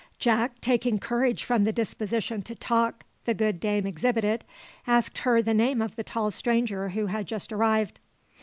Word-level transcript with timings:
Jack, 0.17 0.59
taking 0.61 0.97
courage 0.97 1.43
from 1.43 1.63
the 1.63 1.71
disposition 1.71 2.41
to 2.41 2.55
talk 2.55 3.03
the 3.25 3.35
good 3.35 3.59
dame 3.59 3.85
exhibited, 3.85 4.43
asked 4.87 5.19
her 5.19 5.43
the 5.43 5.53
name 5.53 5.79
of 5.79 5.95
the 5.95 6.03
tall 6.03 6.31
stranger 6.31 6.89
who 6.89 7.05
had 7.05 7.27
just 7.27 7.53
arrived. 7.53 7.99